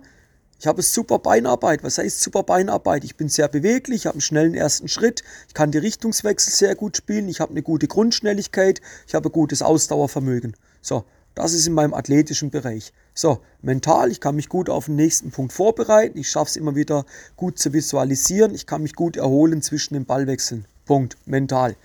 ich 0.59 0.67
habe 0.67 0.81
super 0.81 1.19
Beinarbeit. 1.19 1.83
Was 1.83 1.99
heißt 1.99 2.21
super 2.21 2.43
Beinarbeit? 2.43 3.03
Ich 3.03 3.15
bin 3.15 3.29
sehr 3.29 3.47
beweglich, 3.47 4.01
ich 4.01 4.05
habe 4.07 4.15
einen 4.15 4.21
schnellen 4.21 4.55
ersten 4.55 4.87
Schritt, 4.87 5.23
ich 5.47 5.53
kann 5.53 5.71
die 5.71 5.77
Richtungswechsel 5.77 6.51
sehr 6.51 6.75
gut 6.75 6.97
spielen, 6.97 7.29
ich 7.29 7.39
habe 7.39 7.51
eine 7.51 7.61
gute 7.61 7.87
Grundschnelligkeit, 7.87 8.81
ich 9.07 9.13
habe 9.13 9.29
gutes 9.29 9.61
Ausdauervermögen. 9.61 10.55
So, 10.81 11.05
das 11.35 11.53
ist 11.53 11.67
in 11.67 11.73
meinem 11.73 11.93
athletischen 11.93 12.49
Bereich. 12.49 12.93
So, 13.21 13.41
mental, 13.61 14.11
ich 14.11 14.21
kann 14.21 14.37
mich 14.37 14.47
gut 14.47 14.69
auf 14.69 14.85
den 14.85 14.95
nächsten 14.95 15.31
Punkt 15.31 15.51
vorbereiten. 15.51 16.17
Ich 16.17 16.29
schaffe 16.29 16.51
es 16.51 16.55
immer 16.55 16.77
wieder 16.77 17.05
gut 17.35 17.59
zu 17.59 17.73
visualisieren. 17.73 18.55
Ich 18.55 18.65
kann 18.65 18.81
mich 18.81 18.95
gut 18.95 19.17
erholen 19.17 19.61
zwischen 19.61 19.93
den 19.93 20.05
Ballwechseln. 20.05 20.63
Punkt. 20.85 21.17
Mental. 21.25 21.75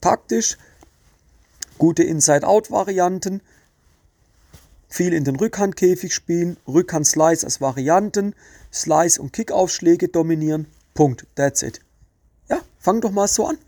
Taktisch, 0.00 0.58
gute 1.78 2.02
Inside-Out-Varianten. 2.02 3.40
Viel 4.88 5.12
in 5.12 5.22
den 5.22 5.36
Rückhandkäfig 5.36 6.12
spielen. 6.12 6.56
Rückhand-Slice 6.66 7.44
als 7.44 7.60
Varianten. 7.60 8.34
Slice- 8.72 9.20
und 9.20 9.32
Kickaufschläge 9.32 10.08
dominieren. 10.08 10.66
Punkt. 10.94 11.24
That's 11.36 11.62
it. 11.62 11.80
Ja, 12.48 12.58
fang 12.80 13.00
doch 13.00 13.12
mal 13.12 13.28
so 13.28 13.46
an. 13.46 13.58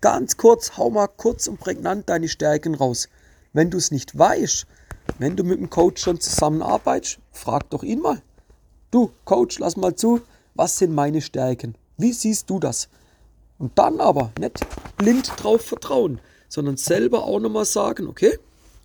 Ganz 0.00 0.38
kurz, 0.38 0.78
hau 0.78 0.88
mal 0.88 1.08
kurz 1.08 1.46
und 1.46 1.60
prägnant 1.60 2.08
deine 2.08 2.28
Stärken 2.28 2.74
raus. 2.74 3.10
Wenn 3.52 3.68
du 3.68 3.76
es 3.76 3.90
nicht 3.90 4.18
weißt, 4.18 4.66
wenn 5.18 5.36
du 5.36 5.44
mit 5.44 5.58
dem 5.58 5.70
Coach 5.70 6.02
schon 6.02 6.20
zusammenarbeitest, 6.20 7.18
frag 7.30 7.70
doch 7.70 7.82
ihn 7.82 8.00
mal. 8.00 8.22
Du, 8.90 9.10
Coach, 9.24 9.58
lass 9.58 9.76
mal 9.76 9.94
zu, 9.94 10.20
was 10.54 10.78
sind 10.78 10.94
meine 10.94 11.20
Stärken? 11.20 11.74
Wie 11.96 12.12
siehst 12.12 12.50
du 12.50 12.58
das? 12.58 12.88
Und 13.58 13.78
dann 13.78 14.00
aber 14.00 14.32
nicht 14.38 14.60
blind 14.96 15.32
drauf 15.36 15.62
vertrauen, 15.62 16.20
sondern 16.48 16.76
selber 16.76 17.24
auch 17.24 17.40
nochmal 17.40 17.64
sagen, 17.64 18.06
okay, 18.06 18.38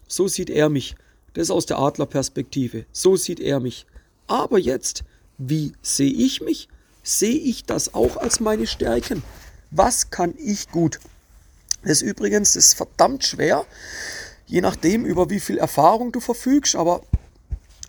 so 0.08 0.28
sieht 0.28 0.50
er 0.50 0.70
mich. 0.70 0.96
Das 1.34 1.44
ist 1.44 1.52
aus 1.52 1.66
der 1.66 1.80
Adlerperspektive. 1.80 2.86
So 2.92 3.16
sieht 3.16 3.40
er 3.40 3.60
mich. 3.60 3.86
Aber 4.28 4.58
jetzt, 4.58 5.04
wie 5.38 5.74
sehe 5.82 6.12
ich 6.12 6.42
mich? 6.42 6.70
Sehe 7.04 7.38
ich 7.38 7.66
das 7.66 7.94
auch 7.94 8.18
als 8.18 8.40
meine 8.40 8.68
Stärken? 8.68 9.24
Was 9.72 10.10
kann 10.10 10.34
ich 10.38 10.70
gut? 10.72 11.00
Das 11.84 12.02
ist 12.02 12.02
übrigens 12.02 12.54
das 12.54 12.68
ist 12.68 12.74
verdammt 12.74 13.24
schwer, 13.24 13.66
je 14.48 14.62
nachdem, 14.62 15.06
über 15.06 15.30
wie 15.30 15.40
viel 15.40 15.58
Erfahrung 15.58 16.12
du 16.12 16.20
verfügst, 16.20 16.76
aber 16.76 17.02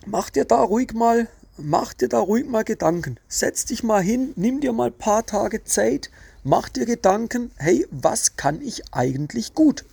mach 0.05 0.29
dir 0.29 0.45
da 0.45 0.61
ruhig 0.61 0.93
mal, 0.93 1.27
mach 1.57 1.93
dir 1.93 2.09
da 2.09 2.19
ruhig 2.19 2.47
mal 2.47 2.63
Gedanken. 2.63 3.17
Setz 3.27 3.65
dich 3.65 3.83
mal 3.83 4.01
hin, 4.01 4.33
nimm 4.35 4.59
dir 4.59 4.73
mal 4.73 4.87
ein 4.87 4.97
paar 4.97 5.25
Tage 5.25 5.63
Zeit, 5.63 6.11
mach 6.43 6.69
dir 6.69 6.85
Gedanken, 6.85 7.51
hey, 7.57 7.87
was 7.91 8.35
kann 8.35 8.61
ich 8.61 8.93
eigentlich 8.93 9.53
gut? 9.53 9.85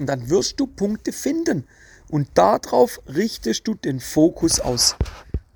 Und 0.00 0.06
dann 0.06 0.28
wirst 0.28 0.58
du 0.58 0.66
Punkte 0.66 1.12
finden. 1.12 1.66
Und 2.08 2.28
darauf 2.34 3.00
richtest 3.08 3.66
du 3.66 3.74
den 3.74 4.00
Fokus 4.00 4.60
aus. 4.60 4.96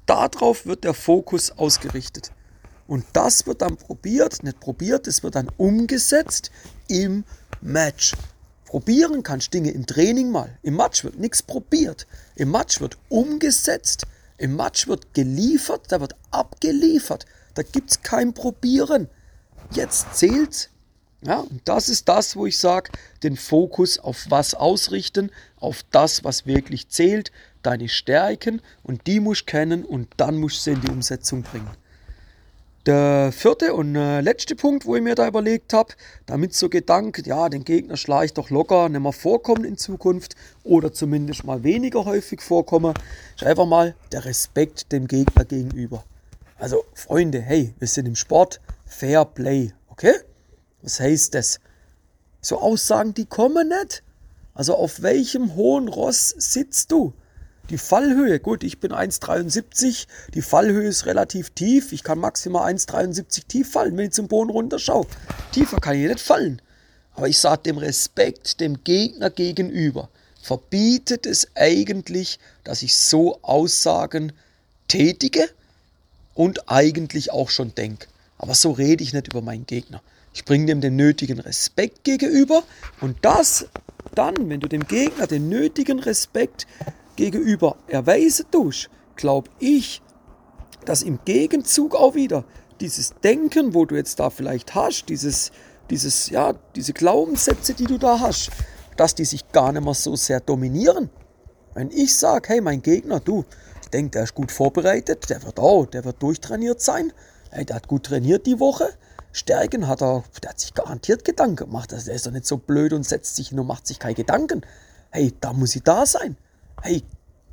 Darauf 0.07 0.67
wird 0.67 0.85
der 0.85 0.95
Fokus 0.95 1.52
ausgerichtet. 1.52 2.33
Und 2.87 3.05
das 3.12 3.47
wird 3.47 3.62
dann 3.62 3.76
probiert, 3.76 4.43
nicht 4.43 4.59
probiert, 4.59 5.07
es 5.07 5.23
wird 5.23 5.37
dann 5.37 5.49
umgesetzt 5.57 6.50
im 6.88 7.25
Match. 7.61 8.14
Probieren 8.70 9.24
kannst 9.24 9.52
Dinge 9.52 9.72
im 9.72 9.84
Training 9.84 10.30
mal. 10.30 10.56
Im 10.62 10.76
Match 10.76 11.02
wird 11.02 11.18
nichts 11.18 11.42
probiert. 11.42 12.06
Im 12.36 12.52
Match 12.52 12.80
wird 12.80 12.98
umgesetzt. 13.08 14.06
Im 14.38 14.54
Match 14.54 14.86
wird 14.86 15.12
geliefert, 15.12 15.86
da 15.88 16.00
wird 16.00 16.14
abgeliefert. 16.30 17.26
Da 17.54 17.64
gibt 17.64 17.90
es 17.90 18.02
kein 18.02 18.32
Probieren. 18.32 19.08
Jetzt 19.72 20.14
zählt's. 20.14 20.70
Ja, 21.20 21.40
und 21.40 21.62
das 21.64 21.88
ist 21.88 22.08
das, 22.08 22.36
wo 22.36 22.46
ich 22.46 22.60
sage, 22.60 22.92
den 23.24 23.36
Fokus 23.36 23.98
auf 23.98 24.26
was 24.28 24.54
ausrichten, 24.54 25.32
auf 25.56 25.82
das, 25.90 26.22
was 26.22 26.46
wirklich 26.46 26.88
zählt, 26.88 27.32
deine 27.64 27.88
Stärken 27.88 28.62
und 28.84 29.08
die 29.08 29.18
musst 29.18 29.40
du 29.40 29.46
kennen 29.46 29.84
und 29.84 30.06
dann 30.16 30.36
musst 30.36 30.58
du 30.58 30.70
sie 30.70 30.76
in 30.76 30.80
die 30.80 30.92
Umsetzung 30.92 31.42
bringen. 31.42 31.70
Der 32.87 33.30
vierte 33.30 33.75
und 33.75 33.94
äh, 33.94 34.22
letzte 34.22 34.56
Punkt, 34.56 34.87
wo 34.87 34.96
ich 34.96 35.02
mir 35.02 35.14
da 35.14 35.28
überlegt 35.28 35.75
habe, 35.75 35.92
damit 36.25 36.54
so 36.54 36.70
Gedanke, 36.70 37.22
ja, 37.26 37.50
den 37.50 37.64
Gegner 37.64 37.99
schlage 37.99 38.25
ich 38.26 38.32
doch 38.32 38.49
locker 38.49 38.88
nicht 38.88 39.02
mehr 39.02 39.12
vorkommen 39.12 39.64
in 39.64 39.76
Zukunft 39.76 40.34
oder 40.64 40.90
zumindest 40.90 41.44
mal 41.44 41.62
weniger 41.62 42.06
häufig 42.06 42.40
vorkommen, 42.40 42.94
ist 43.37 43.44
einfach 43.44 43.66
mal 43.66 43.94
der 44.12 44.25
Respekt 44.25 44.92
dem 44.92 45.08
Gegner 45.08 45.44
gegenüber. 45.44 46.04
Also, 46.58 46.84
Freunde, 46.94 47.42
hey, 47.42 47.75
wir 47.78 47.88
sind 47.88 48.06
im 48.06 48.16
Sport, 48.16 48.62
Fair 48.87 49.26
Play, 49.26 49.75
okay? 49.90 50.14
Was 50.80 51.00
heißt 51.00 51.34
das? 51.34 51.60
So 52.40 52.58
Aussagen, 52.58 53.12
die 53.12 53.26
kommen 53.26 53.68
nicht. 53.68 54.02
Also, 54.54 54.75
auf 54.75 55.02
welchem 55.02 55.54
hohen 55.54 55.88
Ross 55.88 56.34
sitzt 56.38 56.90
du? 56.92 57.12
Die 57.70 57.78
Fallhöhe, 57.78 58.40
gut, 58.40 58.64
ich 58.64 58.80
bin 58.80 58.90
1,73, 58.90 60.08
die 60.34 60.42
Fallhöhe 60.42 60.88
ist 60.88 61.06
relativ 61.06 61.50
tief, 61.50 61.92
ich 61.92 62.02
kann 62.02 62.18
maximal 62.18 62.68
1,73 62.74 63.46
tief 63.46 63.70
fallen, 63.70 63.96
wenn 63.96 64.06
ich 64.06 64.12
zum 64.12 64.26
Boden 64.26 64.50
runterschaue. 64.50 65.06
Tiefer 65.52 65.78
kann 65.78 65.94
ich 65.94 66.08
nicht 66.08 66.18
fallen. 66.18 66.60
Aber 67.14 67.28
ich 67.28 67.38
sage 67.38 67.62
dem 67.62 67.78
Respekt 67.78 68.58
dem 68.58 68.82
Gegner 68.82 69.30
gegenüber, 69.30 70.08
verbietet 70.42 71.26
es 71.26 71.46
eigentlich, 71.54 72.40
dass 72.64 72.82
ich 72.82 72.96
so 72.96 73.38
Aussagen 73.42 74.32
tätige 74.88 75.48
und 76.34 76.68
eigentlich 76.68 77.30
auch 77.30 77.50
schon 77.50 77.72
denke. 77.76 78.08
Aber 78.36 78.56
so 78.56 78.72
rede 78.72 79.04
ich 79.04 79.12
nicht 79.12 79.28
über 79.28 79.42
meinen 79.42 79.66
Gegner. 79.66 80.02
Ich 80.34 80.44
bringe 80.44 80.66
dem 80.66 80.80
den 80.80 80.96
nötigen 80.96 81.38
Respekt 81.38 82.02
gegenüber 82.02 82.64
und 83.00 83.18
das 83.22 83.66
dann, 84.16 84.48
wenn 84.48 84.58
du 84.58 84.66
dem 84.66 84.88
Gegner 84.88 85.28
den 85.28 85.48
nötigen 85.48 86.00
Respekt 86.00 86.66
gegenüber 87.17 87.76
erweisen 87.87 88.47
tust, 88.50 88.90
glaube 89.17 89.50
ich, 89.59 90.02
dass 90.85 91.02
im 91.02 91.19
Gegenzug 91.25 91.95
auch 91.95 92.14
wieder 92.14 92.45
dieses 92.81 93.14
Denken, 93.23 93.75
wo 93.75 93.85
du 93.85 93.97
jetzt 93.97 94.19
da 94.19 94.31
vielleicht 94.31 94.75
hast, 94.75 95.09
dieses, 95.09 95.52
dieses, 95.90 96.31
ja, 96.31 96.55
diese 96.75 96.93
Glaubenssätze, 96.93 97.75
die 97.75 97.85
du 97.85 97.99
da 97.99 98.21
hast, 98.21 98.50
dass 98.97 99.14
die 99.14 99.25
sich 99.25 99.50
gar 99.52 99.73
nicht 99.73 99.85
mehr 99.85 99.95
so 99.95 100.17
sehr 100.17 100.40
dominieren. 100.40 101.11
Wenn 101.75 101.90
ich 101.90 102.17
sage, 102.17 102.49
hey, 102.49 102.61
mein 102.61 102.83
Gegner, 102.83 103.21
du, 103.21 103.45
ich 103.83 103.88
denke, 103.88 104.12
der 104.12 104.25
ist 104.25 104.35
gut 104.35 104.50
vorbereitet, 104.50 105.29
der 105.31 105.43
wird 105.43 105.61
auch, 105.61 105.87
der 105.87 106.05
wird 106.05 106.23
durchtrainiert 106.23 106.81
sein, 106.81 107.12
hey, 107.50 107.64
der 107.64 107.76
hat 107.76 107.88
gut 107.88 108.05
trainiert 108.07 108.47
die 108.47 108.59
Woche, 108.59 108.88
Stärken 109.33 109.87
hat 109.87 110.02
er, 110.02 110.25
der 110.43 110.50
hat 110.50 110.61
sich 110.61 110.75
garantiert 110.75 111.25
Gedanken 111.25 111.57
gemacht, 111.57 111.93
der 111.93 111.99
ist 111.99 112.26
doch 112.26 112.33
nicht 112.33 112.47
so 112.47 112.57
blöd 112.57 112.93
und 112.93 113.05
setzt 113.05 113.37
sich 113.37 113.50
hin 113.50 113.61
und 113.61 113.67
macht 113.67 113.87
sich 113.87 113.99
keine 113.99 114.14
Gedanken. 114.14 114.62
Hey, 115.11 115.33
da 115.40 115.52
muss 115.52 115.76
ich 115.76 115.83
da 115.83 116.07
sein 116.07 116.37
hey, 116.82 117.02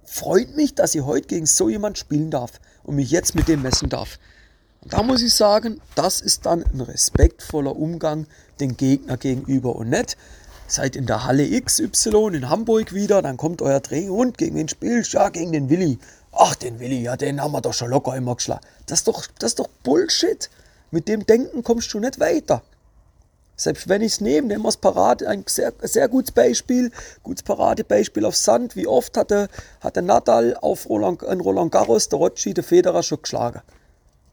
freut 0.06 0.56
mich, 0.56 0.76
dass 0.76 0.96
ich 0.96 1.02
heute 1.04 1.28
gegen 1.28 1.46
so 1.46 1.70
jemand 1.70 1.98
spielen 1.98 2.32
darf 2.32 2.60
und 2.84 2.96
mich 2.96 3.12
jetzt 3.12 3.36
mit 3.36 3.48
dem 3.48 3.62
messen 3.62 3.90
darf. 3.90 4.20
Und 4.82 4.94
da 4.94 5.04
muss 5.04 5.22
ich 5.22 5.34
sagen, 5.34 5.82
das 5.96 6.22
ist 6.22 6.46
dann 6.46 6.64
ein 6.64 6.82
respektvoller 6.82 7.76
Umgang 7.76 8.28
den 8.60 8.78
Gegner 8.78 9.18
gegenüber 9.18 9.76
und 9.76 9.90
nicht, 9.90 10.18
seid 10.68 10.96
in 10.96 11.06
der 11.06 11.26
Halle 11.26 11.50
XY 11.62 12.30
in 12.34 12.50
Hamburg 12.50 12.94
wieder, 12.94 13.22
dann 13.22 13.38
kommt 13.38 13.62
euer 13.62 13.82
Trainer 13.82 14.12
und 14.12 14.38
gegen 14.38 14.56
wen 14.56 14.68
spielst 14.68 15.14
Ja, 15.14 15.30
gegen 15.30 15.52
den 15.52 15.70
Willi. 15.70 16.00
Ach, 16.32 16.56
den 16.56 16.80
Willi, 16.80 17.02
ja, 17.02 17.18
den 17.18 17.42
haben 17.42 17.54
wir 17.54 17.62
doch 17.62 17.74
schon 17.74 17.90
locker 17.90 18.16
immer 18.16 18.36
geschlagen. 18.36 18.66
Das 18.86 19.00
ist 19.00 19.08
doch, 19.08 19.26
das 19.40 19.52
ist 19.52 19.60
doch 19.60 19.70
Bullshit. 19.84 20.50
Mit 20.92 21.08
dem 21.08 21.26
Denken 21.26 21.64
kommst 21.64 21.94
du 21.94 22.00
nicht 22.00 22.20
weiter. 22.20 22.62
Selbst 23.60 23.90
wenn 23.90 24.04
ich 24.04 24.14
es 24.14 24.22
nehme, 24.22 24.48
nehmen 24.48 24.64
wir 24.64 24.70
es 24.70 24.78
Parade, 24.78 25.28
ein 25.28 25.44
sehr, 25.48 25.74
sehr 25.82 26.08
gutes 26.08 26.32
Beispiel, 26.32 26.92
gutes 27.24 27.42
Paradebeispiel 27.42 28.24
auf 28.24 28.36
Sand. 28.36 28.76
Wie 28.76 28.86
oft 28.86 29.18
hat 29.18 29.32
der, 29.32 29.50
Nadal 30.04 30.56
auf 30.62 30.88
Roland, 30.88 31.24
Roland 31.24 31.72
Garros 31.72 32.08
der 32.08 32.20
Rotschi, 32.20 32.54
der 32.54 32.64
Federer 32.64 33.02
schon 33.02 33.24
geschlagen. 33.24 33.62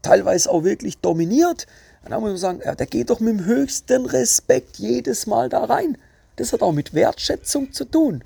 Teilweise 0.03 0.51
auch 0.51 0.63
wirklich 0.63 0.99
dominiert. 0.99 1.65
Und 2.03 2.11
dann 2.11 2.21
muss 2.21 2.29
man 2.29 2.37
sagen, 2.37 2.61
ja, 2.63 2.75
der 2.75 2.85
geht 2.85 3.09
doch 3.09 3.19
mit 3.19 3.39
dem 3.39 3.45
höchsten 3.45 4.05
Respekt 4.05 4.77
jedes 4.77 5.25
Mal 5.25 5.49
da 5.49 5.63
rein. 5.63 5.97
Das 6.35 6.53
hat 6.53 6.61
auch 6.61 6.71
mit 6.71 6.93
Wertschätzung 6.93 7.73
zu 7.73 7.85
tun. 7.85 8.23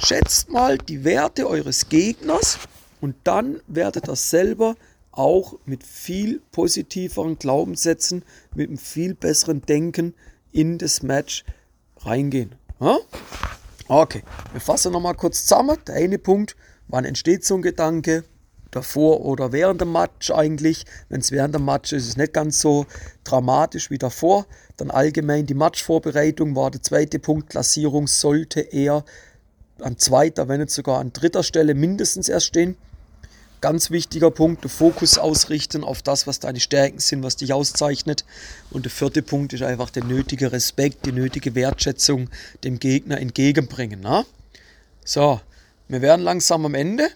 Schätzt 0.00 0.48
mal 0.50 0.78
die 0.78 1.02
Werte 1.02 1.48
eures 1.48 1.88
Gegners 1.88 2.58
und 3.00 3.16
dann 3.24 3.60
werdet 3.66 4.08
ihr 4.08 4.14
selber 4.14 4.76
auch 5.10 5.58
mit 5.64 5.82
viel 5.82 6.40
positiveren 6.52 7.36
Glaubenssätzen, 7.36 8.22
mit 8.54 8.68
einem 8.68 8.78
viel 8.78 9.14
besseren 9.14 9.62
Denken 9.62 10.14
in 10.56 10.78
das 10.78 11.02
Match 11.02 11.44
reingehen. 11.98 12.54
Okay, 13.88 14.22
wir 14.52 14.60
fassen 14.60 14.92
nochmal 14.92 15.14
kurz 15.14 15.42
zusammen. 15.42 15.76
Der 15.86 15.96
eine 15.96 16.18
Punkt, 16.18 16.56
wann 16.88 17.04
entsteht 17.04 17.44
so 17.44 17.54
ein 17.56 17.62
Gedanke? 17.62 18.24
Davor 18.70 19.20
oder 19.24 19.52
während 19.52 19.80
dem 19.80 19.92
Match 19.92 20.30
eigentlich. 20.30 20.84
Wenn 21.08 21.20
es 21.20 21.30
während 21.30 21.54
dem 21.54 21.64
Match 21.64 21.92
ist, 21.92 22.02
ist 22.02 22.08
es 22.10 22.16
nicht 22.16 22.32
ganz 22.32 22.60
so 22.60 22.84
dramatisch 23.22 23.90
wie 23.90 23.98
davor. 23.98 24.46
Dann 24.76 24.90
allgemein 24.90 25.46
die 25.46 25.54
Matchvorbereitung 25.54 26.56
war 26.56 26.70
der 26.70 26.82
zweite 26.82 27.18
Punkt. 27.18 27.50
Klassierung 27.50 28.06
sollte 28.06 28.60
eher 28.60 29.04
an 29.80 29.98
zweiter, 29.98 30.48
wenn 30.48 30.60
nicht 30.60 30.72
sogar 30.72 30.98
an 30.98 31.12
dritter 31.12 31.42
Stelle 31.42 31.74
mindestens 31.74 32.28
erst 32.28 32.46
stehen. 32.46 32.76
Ganz 33.66 33.90
wichtiger 33.90 34.30
Punkt, 34.30 34.62
den 34.62 34.70
Fokus 34.70 35.18
ausrichten 35.18 35.82
auf 35.82 36.00
das, 36.00 36.28
was 36.28 36.38
deine 36.38 36.60
Stärken 36.60 37.00
sind, 37.00 37.24
was 37.24 37.34
dich 37.34 37.52
auszeichnet. 37.52 38.24
Und 38.70 38.84
der 38.84 38.92
vierte 38.92 39.22
Punkt 39.22 39.52
ist 39.54 39.64
einfach 39.64 39.90
der 39.90 40.04
nötige 40.04 40.52
Respekt, 40.52 41.04
die 41.04 41.10
nötige 41.10 41.56
Wertschätzung 41.56 42.30
dem 42.62 42.78
Gegner 42.78 43.20
entgegenbringen. 43.20 43.98
Na? 44.04 44.24
So, 45.04 45.40
wir 45.88 46.00
werden 46.00 46.22
langsam 46.22 46.64
am 46.64 46.74
Ende. 46.74 47.08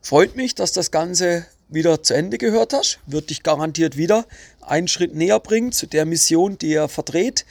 Freut 0.00 0.34
mich, 0.34 0.56
dass 0.56 0.72
das 0.72 0.90
Ganze 0.90 1.46
wieder 1.68 2.02
zu 2.02 2.14
Ende 2.14 2.36
gehört 2.36 2.72
hast. 2.72 2.98
Wird 3.06 3.30
dich 3.30 3.44
garantiert 3.44 3.96
wieder 3.96 4.26
einen 4.60 4.88
Schritt 4.88 5.14
näher 5.14 5.38
bringen 5.38 5.70
zu 5.70 5.86
der 5.86 6.04
Mission, 6.04 6.58
die 6.58 6.72
er 6.72 6.88
verdreht, 6.88 7.46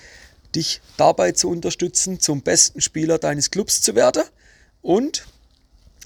dich 0.54 0.82
dabei 0.98 1.32
zu 1.32 1.50
unterstützen, 1.50 2.20
zum 2.20 2.42
besten 2.42 2.82
Spieler 2.82 3.18
deines 3.18 3.50
Clubs 3.50 3.82
zu 3.82 3.96
werden. 3.96 4.24
Und 4.82 5.26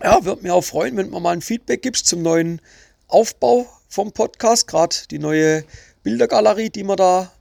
ja, 0.03 0.23
würde 0.25 0.43
mich 0.43 0.51
auch 0.51 0.63
freuen, 0.63 0.97
wenn 0.97 1.11
du 1.11 1.19
mal 1.19 1.31
ein 1.31 1.41
Feedback 1.41 1.81
gibst 1.81 2.07
zum 2.07 2.21
neuen 2.21 2.61
Aufbau 3.07 3.67
vom 3.87 4.11
Podcast. 4.11 4.67
Gerade 4.67 4.95
die 5.09 5.19
neue 5.19 5.63
Bildergalerie, 6.03 6.69
die 6.69 6.83
wir 6.83 6.95
da 6.95 7.31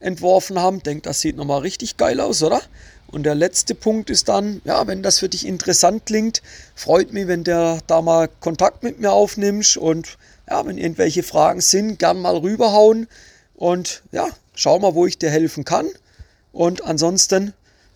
entworfen 0.00 0.58
haben. 0.58 0.82
Denkt, 0.82 1.06
das 1.06 1.20
sieht 1.20 1.36
nochmal 1.36 1.60
richtig 1.60 1.96
geil 1.96 2.20
aus, 2.20 2.42
oder? 2.42 2.60
Und 3.06 3.24
der 3.24 3.34
letzte 3.34 3.74
Punkt 3.74 4.08
ist 4.08 4.28
dann, 4.28 4.60
ja, 4.64 4.86
wenn 4.86 5.02
das 5.02 5.18
für 5.18 5.28
dich 5.28 5.46
interessant 5.46 6.06
klingt, 6.06 6.42
freut 6.74 7.12
mich, 7.12 7.26
wenn 7.26 7.44
der 7.44 7.80
da 7.86 8.02
mal 8.02 8.28
Kontakt 8.40 8.82
mit 8.82 9.00
mir 9.00 9.12
aufnimmst 9.12 9.76
und 9.76 10.16
ja, 10.48 10.64
wenn 10.64 10.78
irgendwelche 10.78 11.22
Fragen 11.22 11.60
sind, 11.60 11.98
gern 11.98 12.20
mal 12.20 12.36
rüberhauen 12.36 13.08
und 13.54 14.02
ja, 14.12 14.28
schau 14.54 14.78
mal, 14.78 14.94
wo 14.94 15.06
ich 15.06 15.18
dir 15.18 15.30
helfen 15.30 15.64
kann. 15.64 15.88
Und 16.52 16.84
ansonsten 16.84 17.52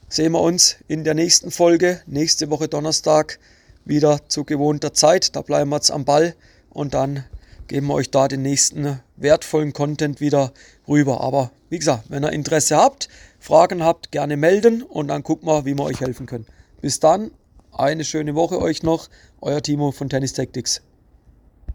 sehen 0.09 0.33
wir 0.33 0.41
uns 0.41 0.77
in 0.89 1.05
der 1.05 1.15
nächsten 1.15 1.51
Folge, 1.51 2.01
nächste 2.07 2.51
Woche 2.51 2.69
Donnerstag 2.69 3.39
wieder 3.85 4.21
zu 4.29 4.45
gewohnter 4.45 4.93
Zeit. 4.93 5.37
Da 5.37 5.43
bleiben 5.43 5.71
wir 5.71 5.77
jetzt 5.77 5.91
am 5.91 6.05
Ball 6.05 6.35
und 6.71 6.95
dann 6.95 7.25
geben 7.69 7.87
wir 7.89 7.95
euch 7.95 8.11
da 8.11 8.29
den 8.29 8.43
nächsten 8.43 9.01
wertvollen 9.17 9.73
Content 9.73 10.21
wieder 10.21 10.53
rüber. 10.89 11.21
Aber 11.21 11.51
wie 11.71 11.79
gesagt, 11.79 12.05
wenn 12.09 12.25
ihr 12.25 12.33
Interesse 12.33 12.77
habt, 12.77 13.09
Fragen 13.39 13.83
habt, 13.83 14.13
gerne 14.13 14.37
melden 14.37 14.83
und 14.83 15.09
dann 15.09 15.23
gucken 15.23 15.49
wir, 15.49 15.65
wie 15.65 15.75
wir 15.75 15.85
euch 15.85 16.01
helfen 16.01 16.27
können. 16.27 16.47
Bis 16.81 17.01
dann, 17.01 17.31
eine 17.73 18.05
schöne 18.05 18.35
Woche 18.35 18.61
euch 18.61 18.83
noch. 18.83 19.09
Euer 19.41 19.61
Timo 19.61 19.91
von 19.91 20.09
Tennis 20.09 20.33
Tactics. 20.33 20.83